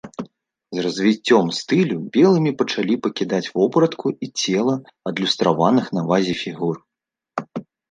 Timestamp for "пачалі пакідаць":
2.61-3.43